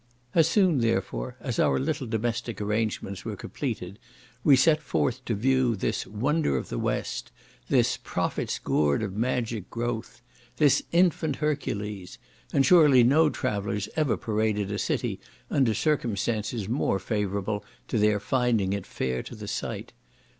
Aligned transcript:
—As 0.33 0.47
soon, 0.47 0.79
therefore, 0.79 1.35
as 1.41 1.59
our 1.59 1.77
little 1.77 2.07
domestic 2.07 2.59
arrangements 2.59 3.23
were 3.23 3.35
completed, 3.35 3.99
we 4.43 4.55
set 4.55 4.81
forth 4.81 5.23
to 5.25 5.35
view 5.35 5.75
this 5.75 6.07
"wonder 6.07 6.57
of 6.57 6.69
the 6.69 6.79
west" 6.79 7.31
this 7.69 7.97
"prophet's 7.97 8.57
gourd 8.57 9.03
of 9.03 9.13
magic 9.15 9.69
growth,"—this 9.69 10.81
"infant 10.91 11.35
Hercules;" 11.35 12.17
and 12.51 12.65
surely 12.65 13.03
no 13.03 13.29
travellers 13.29 13.87
ever 13.95 14.17
paraded 14.17 14.71
a 14.71 14.79
city 14.79 15.19
under 15.51 15.75
circumstances 15.75 16.67
more 16.67 16.97
favourable 16.97 17.63
to 17.87 17.99
their 17.99 18.19
finding 18.19 18.73
it 18.73 18.87
fair 18.87 19.21
to 19.21 19.35
the 19.35 19.47
sight. 19.47 19.93